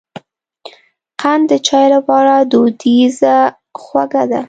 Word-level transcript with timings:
قند 1.21 1.43
د 1.49 1.51
چای 1.67 1.85
لپاره 1.95 2.33
دودیزه 2.51 3.37
خوږه 3.81 4.23
ده. 4.31 4.39